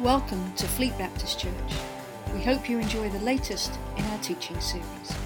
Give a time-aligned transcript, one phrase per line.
[0.00, 1.72] Welcome to Fleet Baptist Church.
[2.34, 5.16] We hope you enjoy the latest in our teaching series.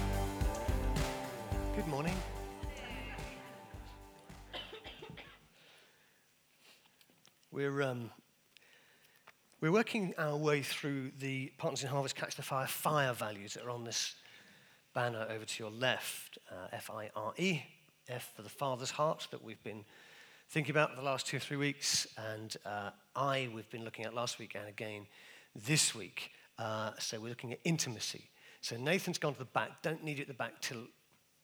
[1.75, 2.15] Good morning.
[7.51, 8.11] We're, um,
[9.59, 13.65] we're working our way through the Partners in Harvest Catch the Fire fire values that
[13.65, 14.15] are on this
[14.95, 17.61] banner over to your left uh, F I R E,
[18.07, 19.83] F for the Father's heart that we've been
[20.51, 24.13] thinking about the last two or three weeks, and uh, I we've been looking at
[24.13, 25.07] last week and again
[25.55, 26.31] this week.
[26.59, 28.29] Uh, so we're looking at intimacy.
[28.59, 29.81] So Nathan's gone to the back.
[29.81, 30.83] Don't need you at the back till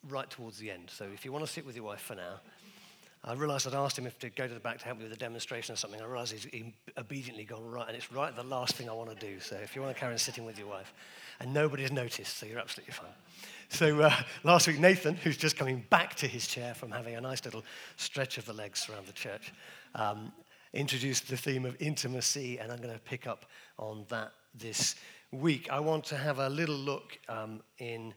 [0.09, 0.89] right towards the end.
[0.89, 2.41] So if you want to sit with your wife for now,
[3.23, 5.13] I realised I'd asked him if to go to the back to help me with
[5.13, 6.01] a demonstration or something.
[6.01, 9.17] I realised he's he obediently gone right, and it's right the last thing I want
[9.17, 9.39] to do.
[9.39, 10.93] So if you want to carry on sitting with your wife,
[11.39, 13.07] and nobody's noticed, so you're absolutely fine.
[13.69, 17.21] So uh, last week, Nathan, who's just coming back to his chair from having a
[17.21, 17.63] nice little
[17.97, 19.53] stretch of the legs around the church,
[19.93, 20.31] um,
[20.73, 23.45] introduced the theme of intimacy, and I'm going to pick up
[23.77, 24.95] on that this
[25.31, 25.69] week.
[25.69, 28.13] I want to have a little look um, in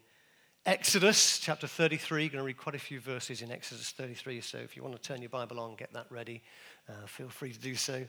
[0.67, 2.29] Exodus chapter 33.
[2.29, 4.41] Going to read quite a few verses in Exodus 33.
[4.41, 6.43] So if you want to turn your Bible on, get that ready.
[6.89, 8.07] Uh, feel free to do so.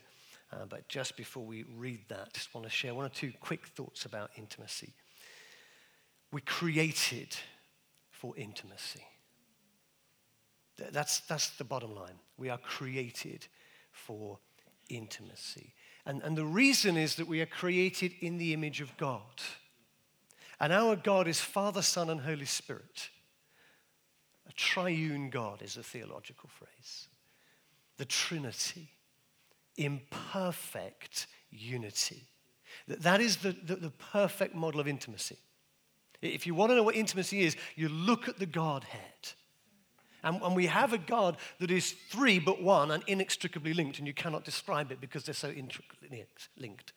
[0.54, 3.66] Uh, but just before we read that, just want to share one or two quick
[3.66, 4.94] thoughts about intimacy.
[6.32, 7.36] We created
[8.10, 9.04] for intimacy.
[10.92, 12.20] That's, that's the bottom line.
[12.38, 13.48] We are created
[13.92, 14.40] for
[14.90, 15.74] intimacy.
[16.06, 19.42] And, and the reason is that we are created in the image of God.
[20.60, 23.10] And our God is Father, Son, and Holy Spirit.
[24.48, 27.08] A triune God is a theological phrase.
[27.98, 28.90] The Trinity,
[29.78, 32.28] imperfect unity.
[32.88, 35.38] That, That is the, the, the perfect model of intimacy.
[36.22, 39.00] If you want to know what intimacy is, you look at the Godhead.
[40.24, 44.06] And, and, we have a God that is three but one and inextricably linked, and
[44.06, 46.26] you cannot describe it because they're so intricately
[46.58, 46.94] linked.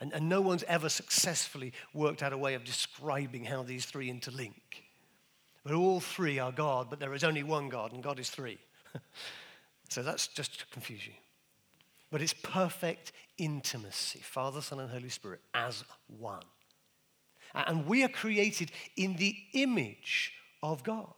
[0.00, 4.10] And, and no one's ever successfully worked out a way of describing how these three
[4.10, 4.82] interlink.
[5.62, 8.58] But all three are God, but there is only one God, and God is three.
[9.88, 11.12] so that's just to confuse you.
[12.10, 15.84] But it's perfect intimacy Father, Son, and Holy Spirit as
[16.18, 16.42] one.
[17.54, 20.32] And we are created in the image
[20.62, 21.14] of God.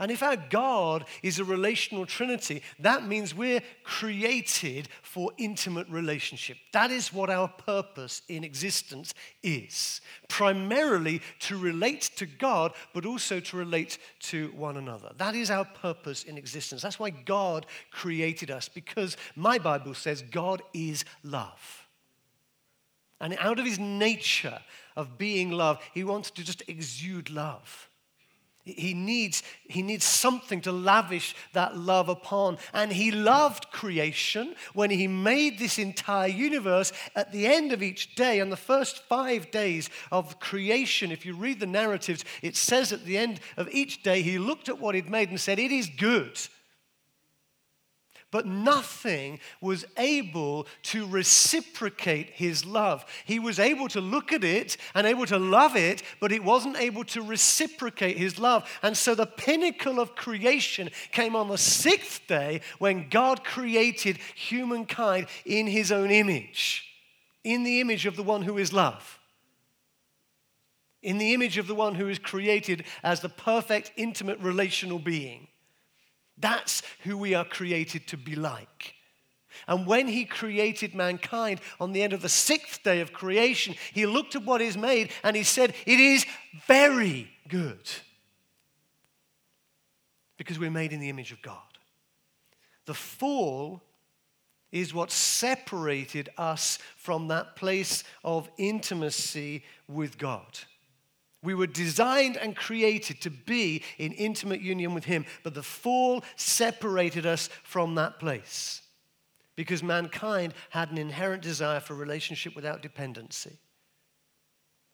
[0.00, 6.56] And if our God is a relational trinity, that means we're created for intimate relationship.
[6.72, 10.00] That is what our purpose in existence is.
[10.26, 15.12] Primarily to relate to God, but also to relate to one another.
[15.18, 16.80] That is our purpose in existence.
[16.80, 21.86] That's why God created us, because my Bible says God is love.
[23.20, 24.60] And out of his nature
[24.96, 27.90] of being love, he wants to just exude love.
[28.62, 32.58] He needs, he needs something to lavish that love upon.
[32.74, 36.92] And he loved creation when he made this entire universe.
[37.16, 41.34] At the end of each day, on the first five days of creation, if you
[41.34, 44.94] read the narratives, it says at the end of each day, he looked at what
[44.94, 46.38] he'd made and said, It is good
[48.30, 53.04] but nothing was able to reciprocate his love.
[53.24, 56.76] He was able to look at it and able to love it, but it wasn't
[56.78, 58.68] able to reciprocate his love.
[58.82, 65.26] And so the pinnacle of creation came on the sixth day when God created humankind
[65.44, 66.86] in his own image,
[67.42, 69.18] in the image of the one who is love.
[71.02, 75.48] In the image of the one who is created as the perfect, intimate, relational being.
[76.40, 78.94] That's who we are created to be like.
[79.66, 84.06] And when he created mankind on the end of the sixth day of creation, he
[84.06, 86.24] looked at what is made and he said, It is
[86.66, 87.90] very good.
[90.36, 91.58] Because we're made in the image of God.
[92.86, 93.82] The fall
[94.72, 100.60] is what separated us from that place of intimacy with God.
[101.42, 106.22] We were designed and created to be in intimate union with Him, but the fall
[106.36, 108.82] separated us from that place
[109.56, 113.58] because mankind had an inherent desire for relationship without dependency.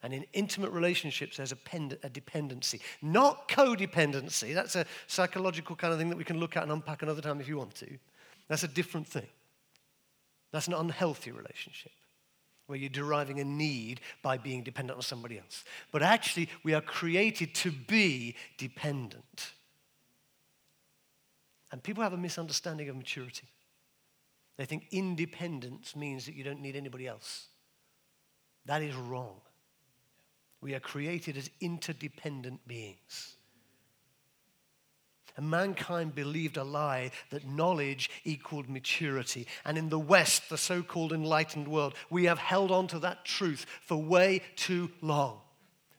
[0.03, 4.55] And in intimate relationships, there's a, pend- a, dependency, not codependency.
[4.55, 7.41] That's a psychological kind of thing that we can look at and unpack another time
[7.41, 7.99] if you want to.
[8.49, 9.26] That's a different thing.
[10.53, 11.93] That's an unhealthy relationship
[12.67, 15.65] where you're deriving a need by being dependent on somebody else.
[15.93, 19.53] But actually, we are created to be dependent.
[21.71, 23.47] And people have a misunderstanding of maturity.
[24.57, 27.47] They think independence means that you don't need anybody else.
[28.65, 29.41] That is wrong.
[30.61, 33.36] We are created as interdependent beings.
[35.37, 39.47] And mankind believed a lie that knowledge equaled maturity.
[39.67, 43.27] And in the West, the so called enlightened world, we have held on to that
[43.27, 45.41] truth for way too long.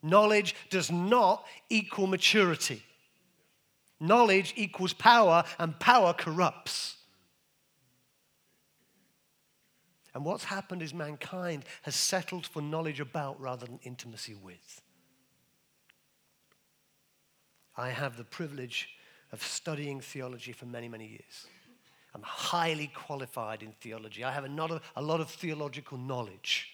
[0.01, 2.81] Knowledge does not equal maturity.
[4.00, 6.95] Knowledge equals power, and power corrupts.
[10.13, 14.81] And what's happened is mankind has settled for knowledge about rather than intimacy with.
[17.75, 18.89] I have the privilege
[19.31, 21.47] of studying theology for many, many years.
[22.15, 24.24] I'm highly qualified in theology.
[24.24, 26.69] I have a lot of, a lot of theological knowledge.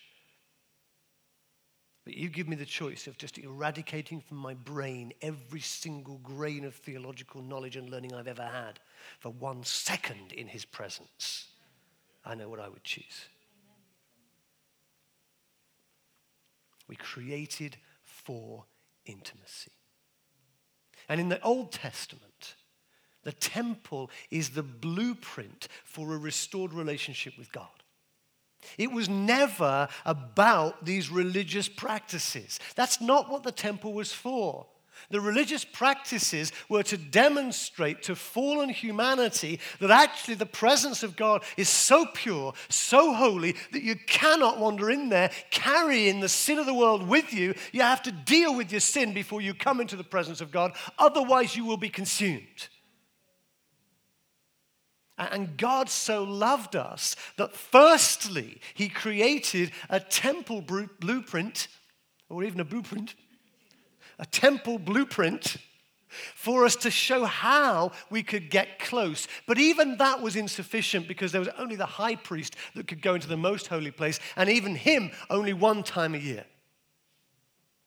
[2.06, 6.66] But you give me the choice of just eradicating from my brain every single grain
[6.66, 8.80] of theological knowledge and learning I've ever had
[9.20, 11.48] for one second in his presence.
[12.26, 13.28] I know what I would choose.
[16.88, 18.66] We created for
[19.06, 19.72] intimacy.
[21.14, 22.56] And in the Old Testament,
[23.22, 27.68] the temple is the blueprint for a restored relationship with God.
[28.80, 32.60] It was never about these religious practices.
[32.74, 34.66] That's not what the temple was for.
[35.10, 41.44] The religious practices were to demonstrate to fallen humanity that actually the presence of God
[41.58, 46.66] is so pure, so holy, that you cannot wander in there carrying the sin of
[46.66, 47.54] the world with you.
[47.72, 50.74] You have to deal with your sin before you come into the presence of God,
[50.98, 52.70] otherwise, you will be consumed.
[55.18, 61.68] And God so loved us that firstly, He created a temple blueprint,
[62.30, 63.14] or even a blueprint,
[64.24, 65.58] a temple blueprint
[66.34, 69.28] for us to show how we could get close.
[69.46, 73.16] But even that was insufficient because there was only the high priest that could go
[73.16, 76.46] into the most holy place, and even him only one time a year.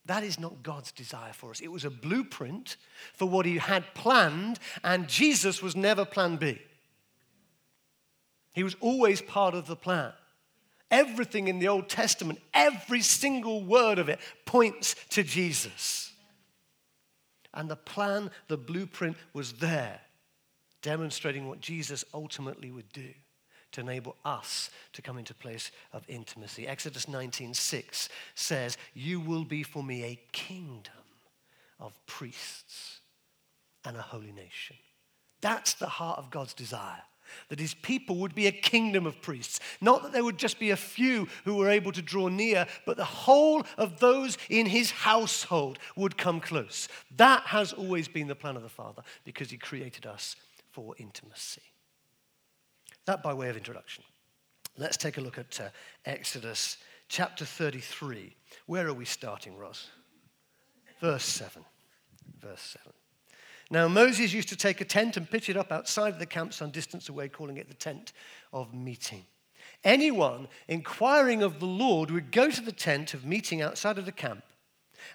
[0.05, 1.61] That is not God's desire for us.
[1.61, 2.77] It was a blueprint
[3.15, 6.61] for what he had planned, and Jesus was never plan B.
[8.53, 10.13] He was always part of the plan.
[10.91, 16.06] Everything in the Old Testament, every single word of it points to Jesus.
[17.57, 20.03] And the plan, the blueprint was there,
[20.83, 23.15] demonstrating what Jesus ultimately would do
[23.73, 26.69] to enable us to come into place of intimacy.
[26.69, 30.93] Exodus 19:6 says, "You will be for me a kingdom
[31.81, 33.01] of priests
[33.85, 34.77] and a holy nation."
[35.41, 37.05] That's the heart of God's desire
[37.49, 39.61] that his people would be a kingdom of priests.
[39.81, 42.97] Not that there would just be a few who were able to draw near, but
[42.97, 46.89] the whole of those in his household would come close.
[47.17, 50.37] That has always been the plan of the Father because he created us
[50.73, 51.63] for intimacy.
[53.07, 54.05] That by way of introduction.
[54.77, 55.69] Let's take a look at uh,
[56.05, 56.77] Exodus
[57.09, 58.35] chapter 33.
[58.67, 59.89] Where are we starting, Ross?
[61.01, 61.65] Verse 7.
[62.41, 62.93] Verse 7.
[63.71, 66.55] Now, Moses used to take a tent and pitch it up outside of the camp
[66.55, 68.13] some distance away, calling it the tent
[68.53, 69.25] of meeting.
[69.83, 74.13] Anyone inquiring of the Lord would go to the tent of meeting outside of the
[74.13, 74.45] camp.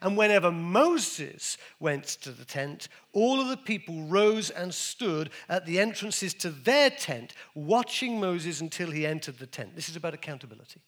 [0.01, 5.65] And whenever Moses went to the tent, all of the people rose and stood at
[5.65, 9.75] the entrances to their tent, watching Moses until he entered the tent.
[9.75, 10.81] This is about accountability.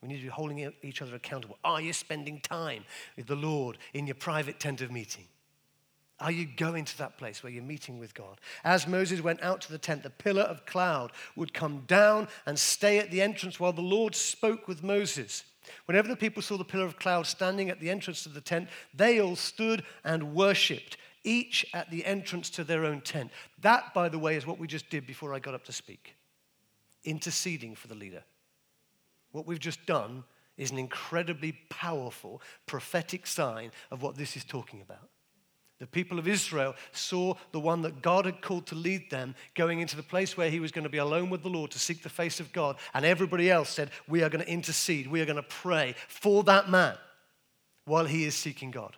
[0.00, 1.58] We need to be holding each other accountable.
[1.64, 2.84] Are you spending time
[3.16, 5.26] with the Lord in your private tent of meeting?
[6.22, 8.40] Are you going to that place where you're meeting with God?
[8.62, 12.56] As Moses went out to the tent, the pillar of cloud would come down and
[12.56, 15.42] stay at the entrance while the Lord spoke with Moses.
[15.86, 18.68] Whenever the people saw the pillar of cloud standing at the entrance to the tent,
[18.94, 23.32] they all stood and worshipped, each at the entrance to their own tent.
[23.60, 26.14] That, by the way, is what we just did before I got up to speak
[27.04, 28.22] interceding for the leader.
[29.32, 30.22] What we've just done
[30.56, 35.08] is an incredibly powerful prophetic sign of what this is talking about.
[35.82, 39.80] The people of Israel saw the one that God had called to lead them going
[39.80, 42.04] into the place where he was going to be alone with the Lord to seek
[42.04, 42.76] the face of God.
[42.94, 46.44] And everybody else said, We are going to intercede, we are going to pray for
[46.44, 46.94] that man
[47.84, 48.96] while he is seeking God.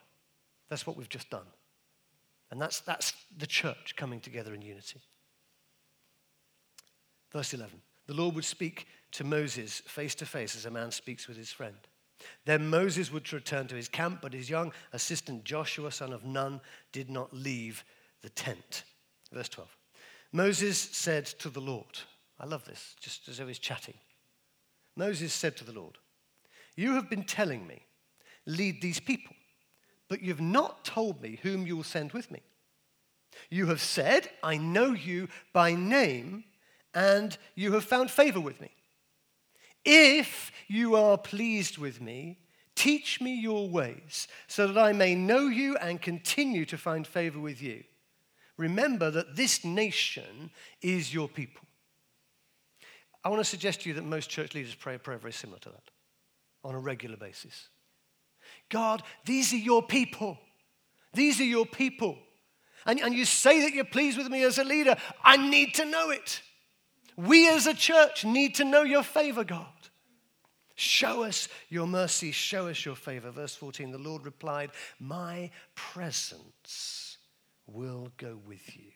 [0.68, 1.46] That's what we've just done.
[2.50, 5.00] And that's, that's the church coming together in unity.
[7.32, 11.28] Verse 11 The Lord would speak to Moses face to face as a man speaks
[11.28, 11.76] with his friend.
[12.44, 16.60] Then Moses would return to his camp, but his young assistant Joshua, son of Nun,
[16.92, 17.84] did not leave
[18.22, 18.84] the tent.
[19.32, 19.68] Verse 12.
[20.32, 21.98] Moses said to the Lord,
[22.40, 23.94] I love this, just as though he's chatting.
[24.96, 25.98] Moses said to the Lord,
[26.76, 27.82] You have been telling me,
[28.46, 29.34] lead these people,
[30.08, 32.40] but you've not told me whom you will send with me.
[33.50, 36.44] You have said, I know you by name,
[36.94, 38.70] and you have found favor with me.
[39.84, 42.38] If you are pleased with me,
[42.74, 47.38] teach me your ways, so that I may know you and continue to find favor
[47.38, 47.84] with you.
[48.56, 50.50] Remember that this nation
[50.80, 51.62] is your people.
[53.24, 55.58] I want to suggest to you that most church leaders pray a prayer very similar
[55.60, 55.90] to that
[56.62, 57.68] on a regular basis.
[58.68, 60.38] God, these are your people.
[61.14, 62.18] These are your people.
[62.86, 64.96] And, and you say that you're pleased with me as a leader.
[65.22, 66.42] I need to know it.
[67.16, 69.66] We as a church need to know your favor, God.
[70.74, 73.30] Show us your mercy, show us your favor.
[73.30, 77.18] Verse 14 the Lord replied, My presence
[77.66, 78.90] will go with you,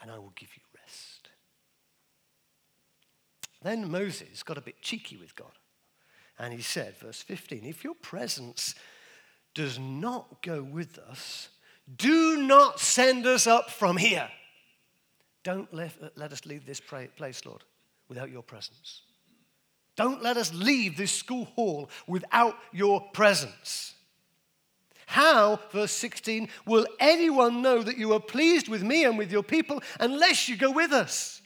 [0.00, 1.28] and I will give you rest.
[3.62, 5.52] Then Moses got a bit cheeky with God,
[6.38, 8.74] and he said, verse 15, If your presence
[9.54, 11.48] does not go with us,
[11.96, 14.28] do not send us up from here.
[15.44, 17.62] Don't let, let us leave this place, Lord,
[18.08, 19.02] without your presence.
[19.96, 23.94] Don't let us leave this school hall without your presence.
[25.06, 29.42] How, verse 16, will anyone know that you are pleased with me and with your
[29.42, 31.40] people unless you go with us?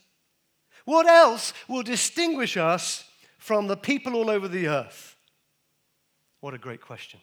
[0.84, 3.04] What else will distinguish us
[3.38, 5.16] from the people all over the earth?
[6.40, 7.20] What a great question.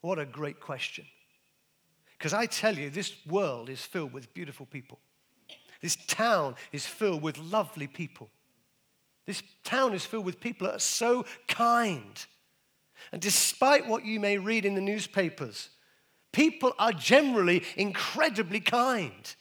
[0.00, 1.06] What a great question.
[2.18, 4.98] Because I tell you, this world is filled with beautiful people.
[5.80, 8.28] This town is filled with lovely people.
[9.30, 12.26] This town is filled with people that are so kind.
[13.12, 15.68] And despite what you may read in the newspapers,
[16.32, 19.36] people are generally incredibly kind.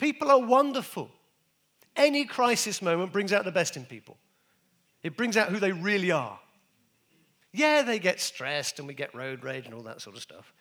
[0.00, 1.12] People are wonderful.
[1.94, 4.18] Any crisis moment brings out the best in people,
[5.04, 6.40] it brings out who they really are.
[7.52, 10.52] Yeah, they get stressed and we get road rage and all that sort of stuff.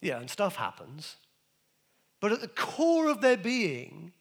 [0.00, 1.16] Yeah, and stuff happens.
[2.20, 4.14] But at the core of their being,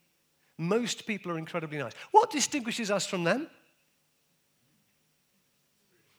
[0.59, 1.93] most people are incredibly nice.
[2.11, 3.47] What distinguishes us from them?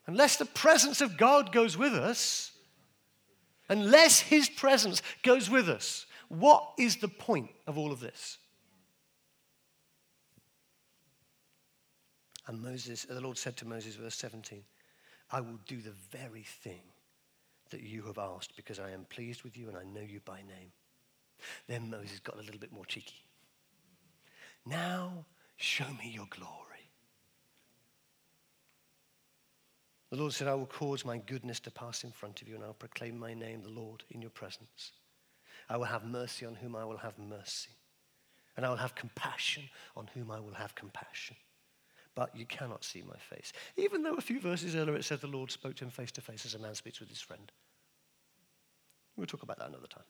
[0.06, 2.52] Unless the presence of God goes with us,
[3.68, 8.38] unless His presence goes with us, what is the point of all of this?
[12.46, 14.64] And Moses, the Lord said to Moses, verse 17,
[15.32, 16.80] I will do the very thing
[17.68, 20.38] that you have asked because I am pleased with you and I know you by
[20.38, 20.72] name.
[21.68, 23.22] Then Moses got a little bit more cheeky.
[24.66, 25.26] Now
[25.56, 26.56] show me your glory.
[30.10, 32.64] The Lord said, I will cause my goodness to pass in front of you, and
[32.64, 34.92] I'll proclaim my name, the Lord, in your presence.
[35.68, 37.70] I will have mercy on whom I will have mercy,
[38.56, 39.62] and I will have compassion
[39.96, 41.36] on whom I will have compassion.
[42.16, 43.52] But you cannot see my face.
[43.76, 46.20] Even though a few verses earlier it said the Lord spoke to him face to
[46.20, 47.52] face as a man speaks with his friend.
[49.16, 50.04] We'll talk about that another time.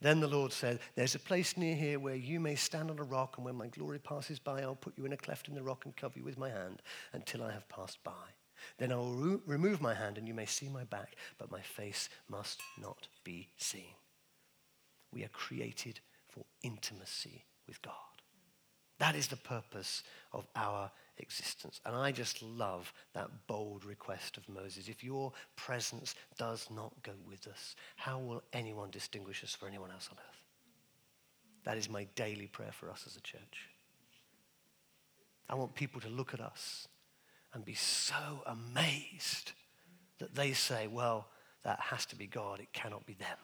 [0.00, 3.04] Then the Lord said, There's a place near here where you may stand on a
[3.04, 5.62] rock, and when my glory passes by, I'll put you in a cleft in the
[5.62, 8.12] rock and cover you with my hand until I have passed by.
[8.78, 11.60] Then I will re- remove my hand, and you may see my back, but my
[11.60, 13.94] face must not be seen.
[15.12, 17.94] We are created for intimacy with God.
[18.98, 20.02] That is the purpose
[20.32, 21.80] of our existence.
[21.84, 24.88] And I just love that bold request of Moses.
[24.88, 29.90] If your presence does not go with us, how will anyone distinguish us for anyone
[29.90, 30.42] else on earth?
[31.64, 33.68] That is my daily prayer for us as a church.
[35.48, 36.88] I want people to look at us
[37.52, 39.52] and be so amazed
[40.18, 41.28] that they say, well,
[41.64, 43.36] that has to be God, it cannot be them,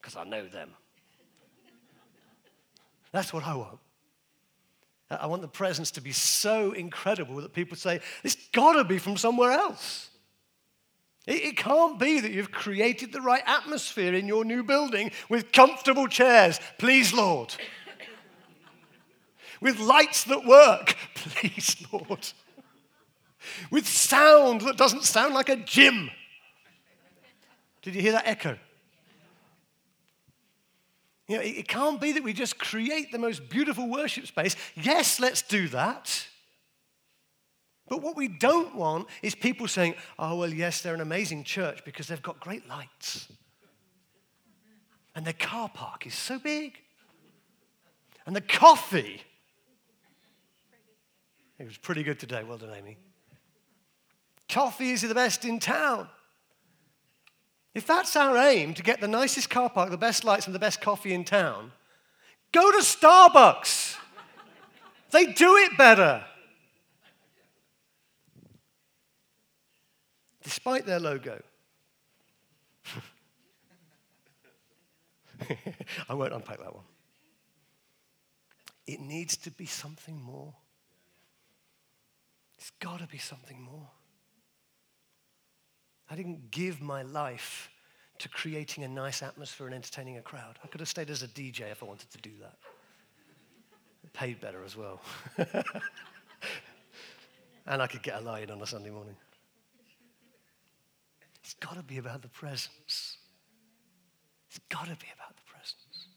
[0.00, 0.70] because I know them.
[3.12, 3.78] That's what I want.
[5.10, 8.98] I want the presence to be so incredible that people say, it's got to be
[8.98, 10.10] from somewhere else.
[11.26, 15.52] It, it can't be that you've created the right atmosphere in your new building with
[15.52, 16.58] comfortable chairs.
[16.78, 17.54] Please, Lord.
[19.60, 20.96] with lights that work.
[21.14, 22.28] Please, Lord.
[23.70, 26.10] with sound that doesn't sound like a gym.
[27.82, 28.58] Did you hear that echo?
[31.28, 34.54] You know, it, can't be that we just create the most beautiful worship space.
[34.76, 36.26] Yes, let's do that.
[37.88, 41.84] But what we don't want is people saying, oh, well, yes, they're an amazing church
[41.84, 43.28] because they've got great lights.
[45.14, 46.74] And their car park is so big.
[48.26, 49.22] And the coffee.
[51.58, 52.44] It was pretty good today.
[52.44, 52.98] Well done, Amy.
[54.48, 56.08] Coffee is the best in town.
[57.76, 60.58] If that's our aim to get the nicest car park, the best lights, and the
[60.58, 61.72] best coffee in town,
[62.50, 63.98] go to Starbucks.
[65.10, 66.24] they do it better.
[70.42, 71.42] Despite their logo.
[76.08, 76.84] I won't unpack that one.
[78.86, 80.54] It needs to be something more.
[82.56, 83.90] It's got to be something more.
[86.10, 87.70] I didn't give my life
[88.18, 90.58] to creating a nice atmosphere and entertaining a crowd.
[90.64, 92.56] I could have stayed as a DJ if I wanted to do that.
[94.12, 95.02] Paid better as well.
[97.66, 99.16] and I could get a line on a Sunday morning.
[101.44, 103.18] It's got to be about the presence.
[104.48, 106.08] It's got to be about the presence.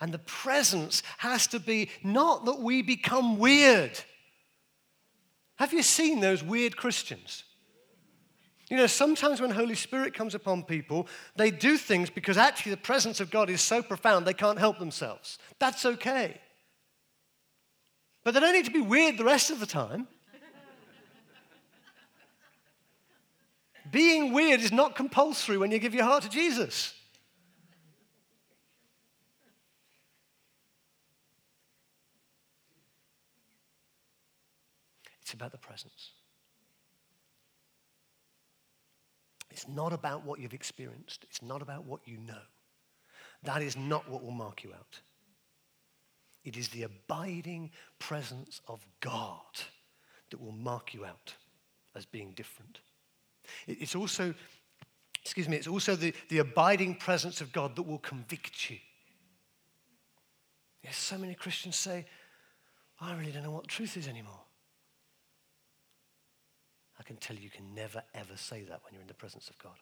[0.00, 4.00] And the presence has to be not that we become weird.
[5.56, 7.44] Have you seen those weird Christians?
[8.70, 11.06] You know, sometimes when Holy Spirit comes upon people,
[11.36, 14.78] they do things because actually the presence of God is so profound they can't help
[14.78, 15.38] themselves.
[15.58, 16.40] That's okay.
[18.22, 20.08] But they don't need to be weird the rest of the time.
[23.90, 26.94] Being weird is not compulsory when you give your heart to Jesus.
[35.20, 36.10] It's about the presence.
[39.54, 41.22] It's not about what you've experienced.
[41.30, 42.42] It's not about what you know.
[43.44, 45.00] That is not what will mark you out.
[46.44, 47.70] It is the abiding
[48.00, 49.62] presence of God
[50.30, 51.34] that will mark you out
[51.94, 52.80] as being different.
[53.68, 54.34] It's also,
[55.22, 58.78] excuse me, it's also the, the abiding presence of God that will convict you.
[60.82, 62.06] Yes, so many Christians say,
[63.00, 64.40] I really don't know what truth is anymore.
[67.04, 69.50] I can tell you, you can never, ever say that when you're in the presence
[69.50, 69.76] of God.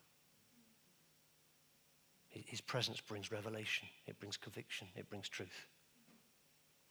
[2.31, 5.67] His presence brings revelation, it brings conviction, it brings truth,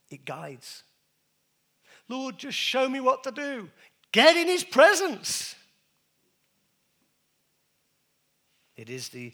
[0.10, 0.84] it guides.
[2.08, 3.70] Lord, just show me what to do.
[4.12, 5.56] Get in His presence.
[8.76, 9.34] It is the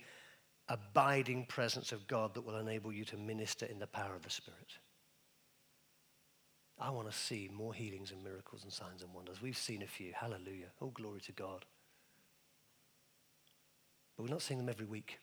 [0.70, 4.30] abiding presence of God that will enable you to minister in the power of the
[4.30, 4.78] Spirit.
[6.80, 9.42] I want to see more healings and miracles and signs and wonders.
[9.42, 10.14] We've seen a few.
[10.14, 10.68] Hallelujah.
[10.80, 11.66] All glory to God.
[14.16, 15.20] But we're not seeing them every week.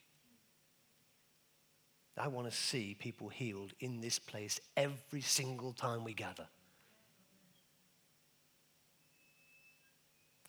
[2.17, 6.47] I want to see people healed in this place every single time we gather.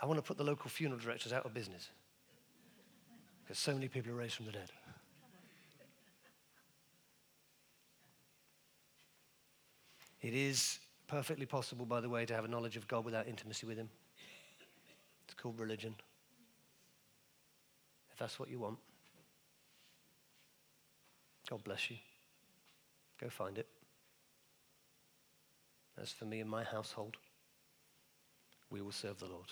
[0.02, 1.90] I want to put the local funeral directors out of business
[3.44, 4.72] because so many people are raised from the dead.
[10.22, 13.68] It is Perfectly possible, by the way, to have a knowledge of God without intimacy
[13.68, 13.90] with Him.
[15.26, 15.96] It's called religion.
[18.12, 18.78] If that's what you want,
[21.50, 21.98] God bless you.
[23.22, 23.68] Go find it.
[26.02, 27.18] As for me and my household,
[28.70, 29.48] we will serve the Lord.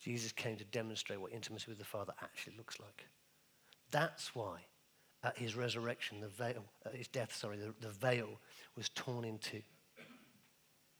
[0.00, 3.06] Jesus came to demonstrate what intimacy with the Father actually looks like.
[3.90, 4.60] That's why
[5.22, 8.28] at his resurrection, the veil, at his death, sorry, the, the veil
[8.76, 9.62] was torn in two.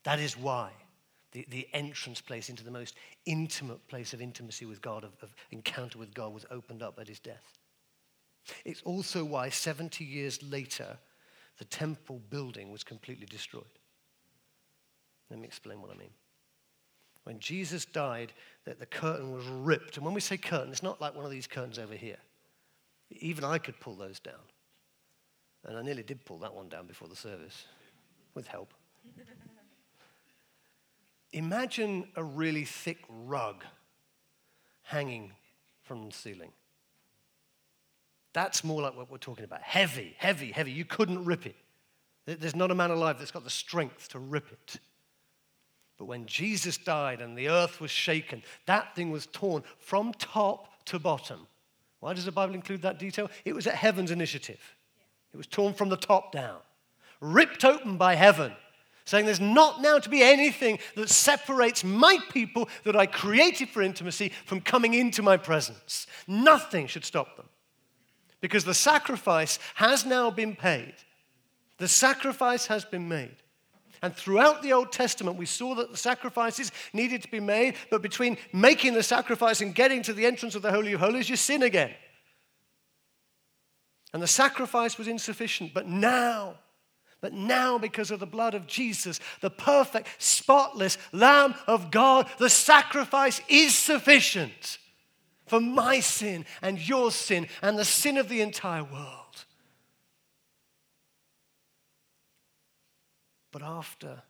[0.04, 0.70] That is why
[1.32, 5.34] the, the entrance place into the most intimate place of intimacy with God, of, of
[5.50, 7.58] encounter with God, was opened up at his death.
[8.64, 10.98] It's also why 70 years later,
[11.58, 13.64] the temple building was completely destroyed.
[15.30, 16.10] Let me explain what I mean.
[17.24, 18.32] When Jesus died,
[18.64, 19.96] that the curtain was ripped.
[19.96, 22.16] And when we say curtain, it's not like one of these curtains over here.
[23.10, 24.34] Even I could pull those down.
[25.66, 27.66] And I nearly did pull that one down before the service,
[28.34, 28.72] with help.
[31.32, 33.64] Imagine a really thick rug
[34.82, 35.32] hanging
[35.82, 36.52] from the ceiling.
[38.32, 39.62] That's more like what we're talking about.
[39.62, 40.70] Heavy, heavy, heavy.
[40.70, 41.56] You couldn't rip it.
[42.26, 44.76] There's not a man alive that's got the strength to rip it.
[45.98, 50.84] But when Jesus died and the earth was shaken, that thing was torn from top
[50.86, 51.46] to bottom.
[52.00, 53.30] Why does the Bible include that detail?
[53.44, 54.60] It was at heaven's initiative.
[55.32, 56.58] It was torn from the top down,
[57.20, 58.52] ripped open by heaven,
[59.04, 63.82] saying there's not now to be anything that separates my people that I created for
[63.82, 66.06] intimacy from coming into my presence.
[66.26, 67.46] Nothing should stop them.
[68.40, 70.94] Because the sacrifice has now been paid.
[71.76, 73.36] The sacrifice has been made.
[74.02, 78.00] And throughout the Old Testament, we saw that the sacrifices needed to be made, but
[78.00, 81.36] between making the sacrifice and getting to the entrance of the Holy of Holies, you
[81.36, 81.92] sin again.
[84.12, 86.54] And the sacrifice was insufficient, but now,
[87.20, 92.48] but now, because of the blood of Jesus, the perfect, spotless Lamb of God, the
[92.48, 94.78] sacrifice is sufficient
[95.46, 99.44] for my sin and your sin and the sin of the entire world.
[103.52, 104.22] But after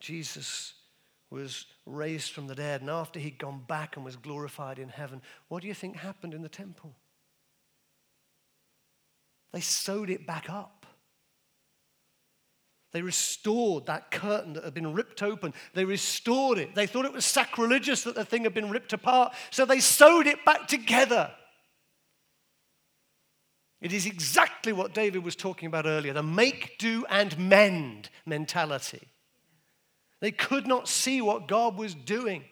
[0.00, 0.74] Jesus
[1.30, 5.20] was raised from the dead and after he'd gone back and was glorified in heaven,
[5.48, 6.94] what do you think happened in the temple?
[9.52, 10.86] They sewed it back up.
[12.92, 15.52] They restored that curtain that had been ripped open.
[15.74, 16.76] They restored it.
[16.76, 20.28] They thought it was sacrilegious that the thing had been ripped apart, so they sewed
[20.28, 21.32] it back together.
[23.84, 29.08] It is exactly what David was talking about earlier the make, do, and mend mentality.
[30.20, 32.44] They could not see what God was doing.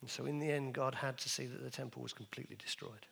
[0.00, 3.06] And so, in the end, God had to see that the temple was completely destroyed.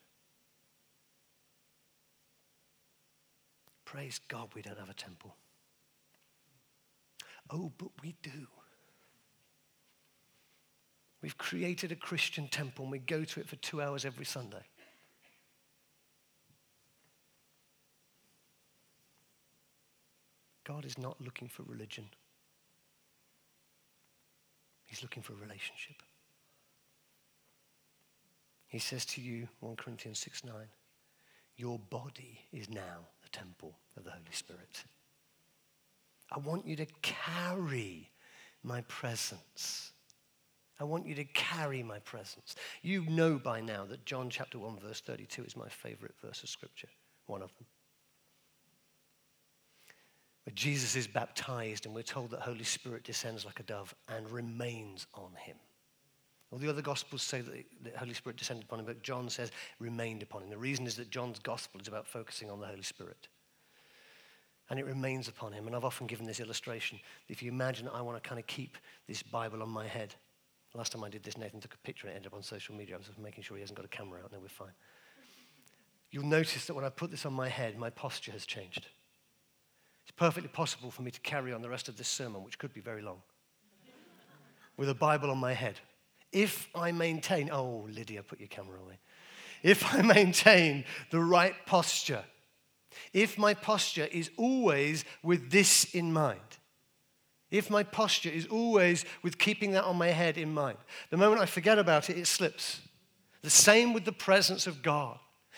[3.83, 5.35] Praise God, we don't have a temple.
[7.49, 8.47] Oh, but we do.
[11.21, 14.63] We've created a Christian temple and we go to it for two hours every Sunday.
[20.65, 22.05] God is not looking for religion,
[24.85, 25.95] He's looking for a relationship.
[28.67, 30.53] He says to you, 1 Corinthians 6 9,
[31.55, 34.83] your body is now the temple of the Holy Spirit.
[36.31, 38.09] I want you to carry
[38.63, 39.91] my presence.
[40.79, 42.55] I want you to carry my presence.
[42.81, 46.49] You know by now that John chapter 1, verse 32 is my favorite verse of
[46.49, 46.89] scripture,
[47.27, 47.65] one of them.
[50.45, 54.29] Where Jesus is baptized, and we're told that Holy Spirit descends like a dove and
[54.29, 55.57] remains on him.
[56.51, 59.51] All the other Gospels say that the Holy Spirit descended upon him, but John says
[59.79, 60.49] remained upon him.
[60.49, 63.27] The reason is that John's Gospel is about focusing on the Holy Spirit.
[64.69, 65.67] And it remains upon him.
[65.67, 66.99] And I've often given this illustration.
[67.27, 68.77] If you imagine I want to kind of keep
[69.07, 70.15] this Bible on my head.
[70.73, 72.75] Last time I did this, Nathan took a picture and it ended up on social
[72.75, 72.95] media.
[72.95, 74.31] I was just making sure he hasn't got a camera out.
[74.31, 74.73] No, we're fine.
[76.11, 78.87] You'll notice that when I put this on my head, my posture has changed.
[80.05, 82.73] It's perfectly possible for me to carry on the rest of this sermon, which could
[82.73, 83.21] be very long,
[84.77, 85.79] with a Bible on my head
[86.35, 88.99] if I maintain, oh, Lydia, put your camera away.
[89.63, 92.25] If I maintain the right posture,
[93.13, 96.41] if my posture is always with this in mind,
[97.51, 100.77] if my posture is always with keeping that on my head in mind,
[101.09, 102.81] the moment I forget about it, it slips.
[103.41, 105.17] The same with the presence of God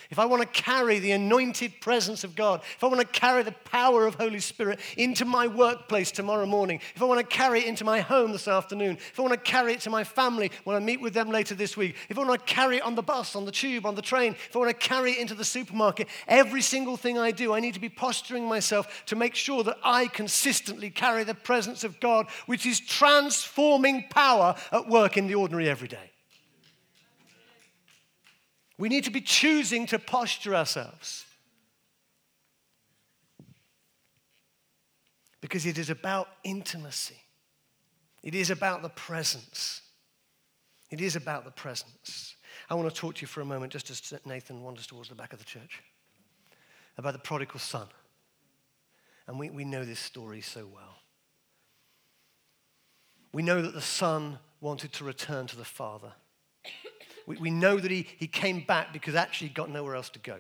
[0.10, 3.44] if I want to carry the anointed presence of God, if I want to carry
[3.44, 7.60] the power of Holy Spirit into my workplace tomorrow morning, if I want to carry
[7.60, 10.52] it into my home this afternoon, if I want to carry it to my family
[10.64, 12.96] when I meet with them later this week, if I want to carry it on
[12.96, 15.36] the bus, on the tube, on the train, if I want to carry it into
[15.36, 19.36] the supermarket, every single thing I do, I need to be posturing myself to make
[19.36, 25.18] sure that I consistently carry the presence of God, which is transforming power at work
[25.18, 26.12] in the ordinary everyday.
[28.78, 31.26] We need to be choosing to posture ourselves.
[35.42, 37.22] Because it is about intimacy,
[38.24, 39.82] it is about the presence.
[40.90, 42.36] It is about the presence.
[42.70, 45.16] I want to talk to you for a moment, just as Nathan wanders towards the
[45.16, 45.84] back of the church,
[46.98, 47.88] about the prodigal son.
[49.28, 51.02] And we, we know this story so well.
[53.34, 56.14] We know that the son wanted to return to the father
[57.28, 60.20] we, we know that he, he came back because actually he got nowhere else to
[60.20, 60.38] go.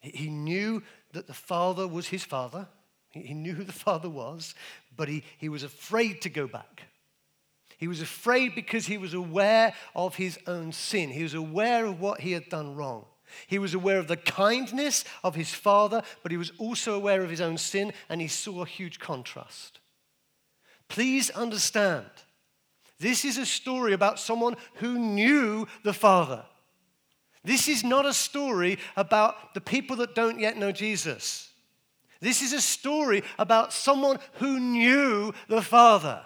[0.00, 2.66] He, he knew that the Father was his Father,
[3.10, 4.56] he, he knew who the Father was,
[4.96, 6.82] but he, he was afraid to go back.
[7.78, 11.10] He was afraid because he was aware of his own sin.
[11.10, 13.04] He was aware of what he had done wrong.
[13.46, 17.28] He was aware of the kindness of his father, but he was also aware of
[17.28, 19.80] his own sin, and he saw a huge contrast.
[20.88, 22.06] Please understand
[22.98, 26.44] this is a story about someone who knew the Father.
[27.44, 31.50] This is not a story about the people that don't yet know Jesus.
[32.20, 36.22] This is a story about someone who knew the Father.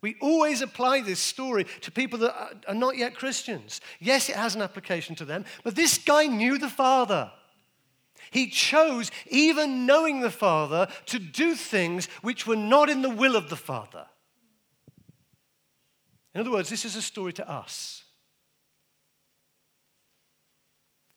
[0.00, 3.80] We always apply this story to people that are not yet Christians.
[4.00, 7.32] Yes, it has an application to them, but this guy knew the Father.
[8.30, 13.34] He chose, even knowing the Father, to do things which were not in the will
[13.34, 14.06] of the Father.
[16.34, 18.04] In other words, this is a story to us.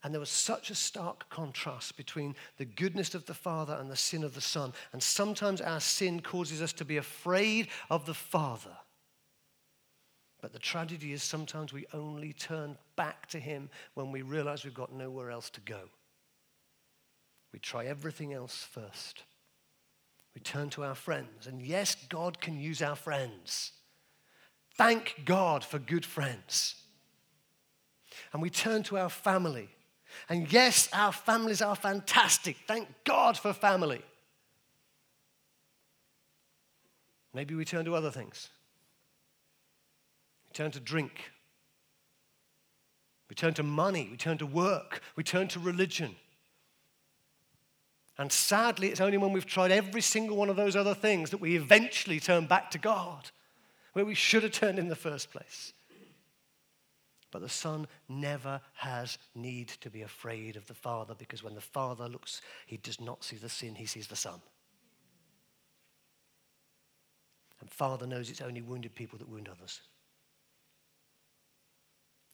[0.04, 3.96] And there was such a stark contrast between the goodness of the Father and the
[3.96, 4.74] sin of the Son.
[4.94, 8.78] And sometimes our sin causes us to be afraid of the Father.
[10.40, 14.74] But the tragedy is sometimes we only turn back to Him when we realize we've
[14.74, 15.90] got nowhere else to go.
[17.52, 19.24] We try everything else first.
[20.36, 21.48] We turn to our friends.
[21.48, 23.72] And yes, God can use our friends.
[24.78, 26.76] Thank God for good friends.
[28.32, 29.70] And we turn to our family.
[30.30, 32.58] And yes, our families are fantastic.
[32.68, 34.02] Thank God for family.
[37.34, 38.50] Maybe we turn to other things.
[40.50, 41.32] We turn to drink.
[43.30, 44.08] We turn to money.
[44.10, 45.02] We turn to work.
[45.16, 46.16] We turn to religion.
[48.18, 51.42] And sadly, it's only when we've tried every single one of those other things that
[51.42, 53.30] we eventually turn back to God,
[53.98, 55.74] where we should have turned in the first place.
[57.32, 61.62] But the Son never has need to be afraid of the Father because when the
[61.62, 64.40] Father looks, he does not see the sin, he sees the Son.
[67.60, 69.82] And Father knows it's only wounded people that wound others.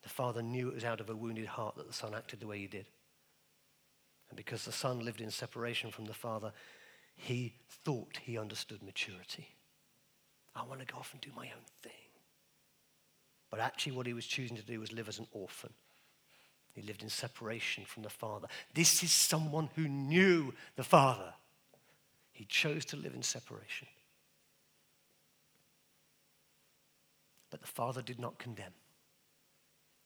[0.02, 2.48] The Father knew it was out of a wounded heart that the Son acted the
[2.48, 2.88] way he did.
[4.28, 6.52] And because the Son lived in separation from the Father,
[7.16, 7.54] he
[7.86, 9.56] thought he understood maturity.
[10.56, 11.92] I want to go off and do my own thing.
[13.50, 15.74] But actually, what he was choosing to do was live as an orphan.
[16.74, 18.48] He lived in separation from the Father.
[18.74, 21.34] This is someone who knew the Father.
[22.32, 23.88] He chose to live in separation.
[27.52, 28.74] But the Father did not condemn.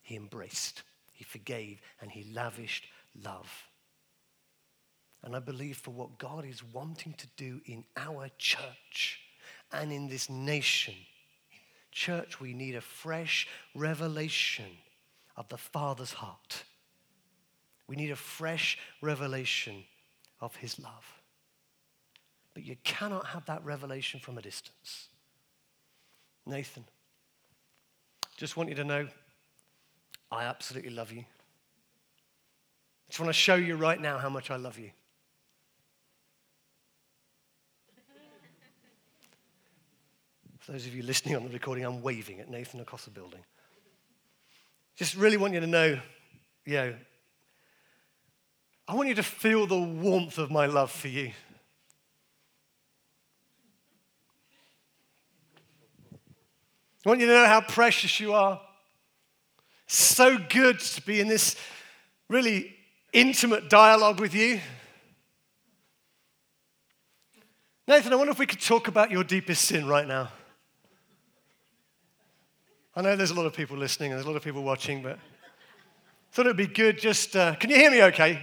[0.01, 0.83] He embraced,
[1.13, 2.85] he forgave, and he lavished
[3.23, 3.49] love.
[5.23, 9.21] And I believe for what God is wanting to do in our church
[9.71, 10.95] and in this nation,
[11.91, 14.65] church, we need a fresh revelation
[15.35, 16.63] of the Father's heart.
[17.87, 19.83] We need a fresh revelation
[20.41, 21.05] of his love.
[22.53, 25.09] But you cannot have that revelation from a distance.
[26.45, 26.85] Nathan,
[28.37, 29.07] just want you to know
[30.31, 31.23] I absolutely love you.
[33.07, 34.91] Just want to show you right now how much I love you.
[40.67, 43.39] For those of you listening on the recording, I'm waving at Nathan across the building.
[44.97, 45.97] Just really want you to know,
[46.65, 46.93] you know,
[48.85, 51.31] I want you to feel the warmth of my love for you.
[57.05, 58.59] I want you to know how precious you are.
[59.87, 61.55] So good to be in this
[62.27, 62.75] really
[63.13, 64.59] intimate dialogue with you.
[67.87, 70.27] Nathan, I wonder if we could talk about your deepest sin right now.
[72.97, 75.03] I know there's a lot of people listening and there's a lot of people watching,
[75.03, 75.19] but
[76.31, 77.35] thought it'd be good just.
[77.35, 78.41] Uh, can you hear me okay?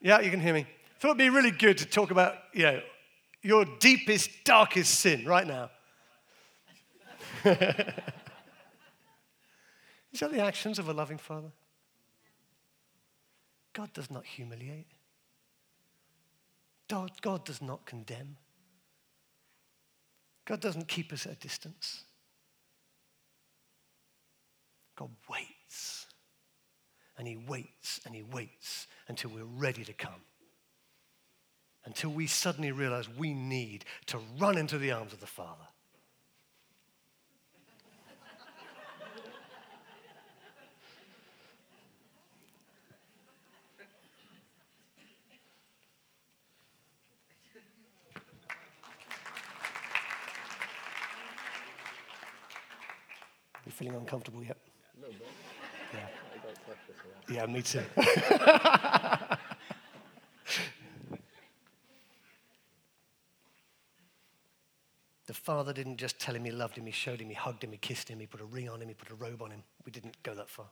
[0.00, 0.66] Yeah, you can hear me.
[0.98, 2.80] Thought it'd be really good to talk about, you know,
[3.42, 5.70] your deepest, darkest sin right now.
[7.44, 7.60] Is
[10.20, 11.52] that the actions of a loving father?
[13.74, 14.86] God does not humiliate.
[16.88, 18.38] God, God does not condemn.
[20.46, 22.04] God doesn't keep us at a distance.
[25.02, 26.06] God waits.
[27.18, 30.22] And He waits and He waits until we're ready to come.
[31.84, 35.66] Until we suddenly realize we need to run into the arms of the Father.
[53.72, 54.58] Feeling uncomfortable yet?
[55.02, 55.26] No, but
[55.92, 56.06] Yeah.
[56.06, 56.61] I got pressure for that.
[57.28, 57.82] Yeah, me too.
[65.26, 67.72] the father didn't just tell him he loved him, he showed him, he hugged him,
[67.72, 69.62] he kissed him, he put a ring on him, he put a robe on him.
[69.86, 70.66] We didn't go that far.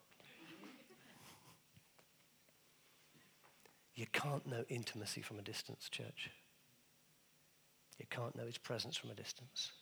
[3.94, 6.30] You can't know intimacy from a distance, church.
[7.98, 9.72] You can't know his presence from a distance.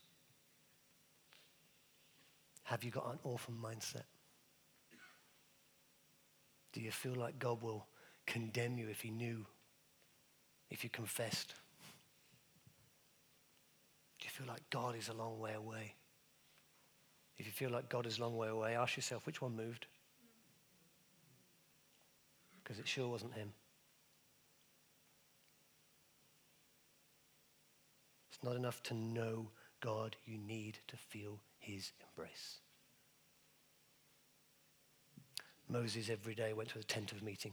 [2.65, 4.03] Have you got an orphan mindset?
[6.79, 7.89] Do you feel like God will
[8.25, 9.45] condemn you if he knew,
[10.71, 11.55] if you confessed?
[14.21, 15.97] Do you feel like God is a long way away?
[17.37, 19.87] If you feel like God is a long way away, ask yourself which one moved?
[22.63, 23.53] Because it sure wasn't him.
[28.31, 29.49] It's not enough to know
[29.81, 32.61] God, you need to feel his embrace.
[35.71, 37.53] Moses every day went to the tent of meeting.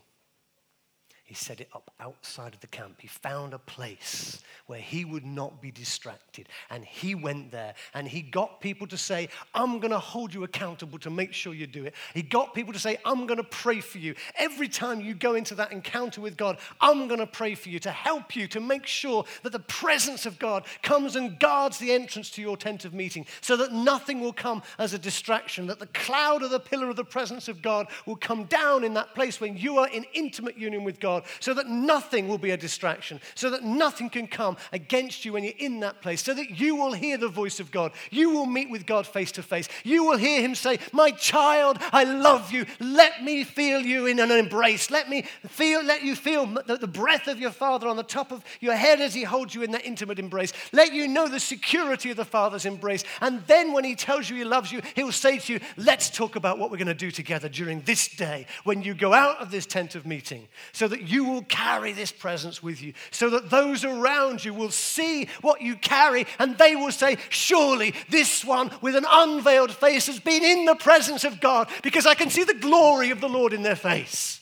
[1.25, 3.01] He set it up outside of the camp.
[3.01, 6.47] He found a place where he would not be distracted.
[6.69, 10.43] And he went there and he got people to say, I'm going to hold you
[10.43, 11.95] accountable to make sure you do it.
[12.13, 14.13] He got people to say, I'm going to pray for you.
[14.37, 17.79] Every time you go into that encounter with God, I'm going to pray for you
[17.79, 21.91] to help you to make sure that the presence of God comes and guards the
[21.91, 25.79] entrance to your tent of meeting so that nothing will come as a distraction, that
[25.79, 29.15] the cloud or the pillar of the presence of God will come down in that
[29.15, 32.57] place when you are in intimate union with God So that nothing will be a
[32.57, 36.59] distraction, so that nothing can come against you when you're in that place, so that
[36.59, 37.91] you will hear the voice of God.
[38.11, 39.67] You will meet with God face to face.
[39.83, 42.65] You will hear Him say, My child, I love you.
[42.79, 44.91] Let me feel you in an embrace.
[44.91, 48.31] Let me feel, let you feel the, the breath of your Father on the top
[48.31, 50.53] of your head as He holds you in that intimate embrace.
[50.71, 53.03] Let you know the security of the Father's embrace.
[53.21, 56.35] And then when He tells you He loves you, He'll say to you, Let's talk
[56.35, 59.51] about what we're going to do together during this day when you go out of
[59.51, 63.49] this tent of meeting, so that you will carry this presence with you, so that
[63.49, 68.71] those around you will see what you carry and they will say, Surely this one
[68.81, 72.43] with an unveiled face has been in the presence of God because I can see
[72.43, 74.39] the glory of the Lord in their face.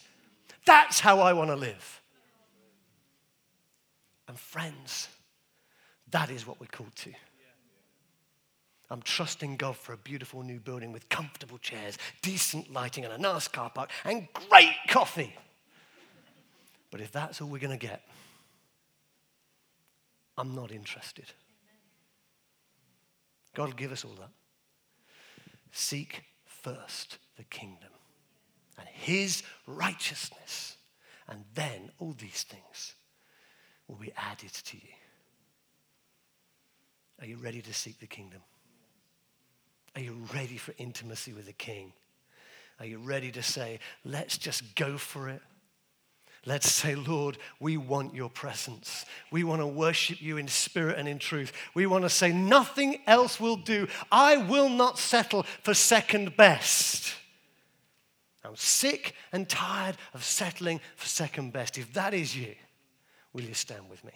[0.65, 2.01] That's how I want to live.
[4.27, 5.09] And friends,
[6.11, 7.11] that is what we're called to.
[8.89, 13.17] I'm trusting God for a beautiful new building with comfortable chairs, decent lighting, and a
[13.17, 15.35] nice car park, and great coffee.
[16.93, 18.03] But if that's all we're going to get,
[20.37, 21.25] I'm not interested.
[23.55, 24.29] God will give us all that.
[25.71, 27.89] Seek first the kingdom
[28.77, 30.77] and his righteousness,
[31.27, 32.93] and then all these things
[33.87, 34.93] will be added to you.
[37.21, 38.41] Are you ready to seek the kingdom?
[39.95, 41.93] Are you ready for intimacy with the King?
[42.79, 45.41] Are you ready to say, let's just go for it?
[46.45, 49.05] Let's say, Lord, we want your presence.
[49.31, 51.53] We want to worship you in spirit and in truth.
[51.73, 53.87] We want to say, nothing else will do.
[54.11, 57.15] I will not settle for second best.
[58.43, 61.77] I'm sick and tired of settling for second best.
[61.77, 62.55] If that is you,
[63.31, 64.11] will you stand with me?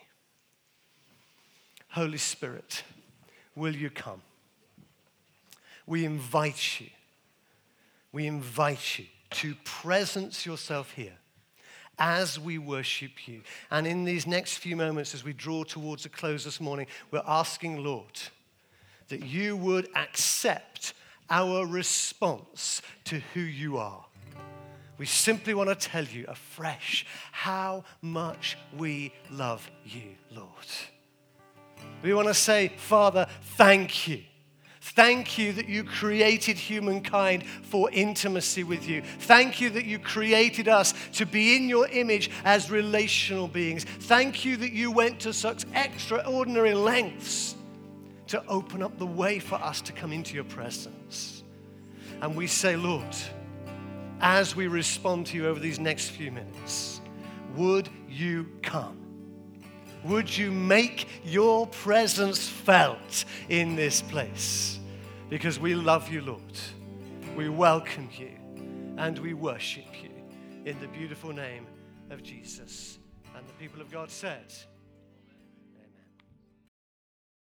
[1.90, 2.84] Holy Spirit,
[3.56, 4.22] will you come?
[5.88, 6.88] we invite you,
[8.12, 11.18] we invite you to presence yourself here
[12.00, 13.42] as we worship you.
[13.72, 17.24] And in these next few moments, as we draw towards a close this morning, we're
[17.26, 18.20] asking, Lord,
[19.10, 20.94] that you would accept
[21.30, 24.06] our response to who you are.
[24.98, 30.50] We simply want to tell you afresh how much we love you, Lord.
[32.02, 34.24] We want to say, Father, thank you
[34.96, 39.02] Thank you that you created humankind for intimacy with you.
[39.02, 43.84] Thank you that you created us to be in your image as relational beings.
[43.84, 47.56] Thank you that you went to such extraordinary lengths
[48.28, 51.44] to open up the way for us to come into your presence.
[52.22, 53.16] And we say, Lord,
[54.22, 57.02] as we respond to you over these next few minutes,
[57.58, 58.98] would you come?
[60.06, 64.77] Would you make your presence felt in this place?
[65.30, 66.42] Because we love you, Lord.
[67.36, 68.32] We welcome you
[68.98, 70.10] and we worship you
[70.64, 71.68] in the beautiful name
[72.12, 72.98] of Jesus.
[73.36, 74.54] And the people of God said,